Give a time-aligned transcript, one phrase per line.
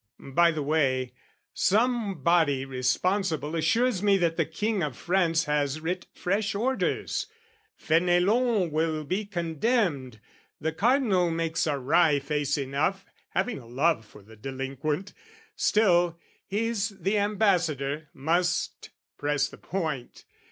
[0.33, 1.13] "By the way,
[1.53, 7.27] somebody responsible "Assures me that the King of France has writ "Fresh orders:
[7.75, 10.19] Fenelon will be condemned:
[10.59, 15.13] "The Cardinal makes a wry face enough, "Having a love for the delinquent:
[15.55, 18.89] still, "He's the ambassador, must
[19.19, 20.25] press the point.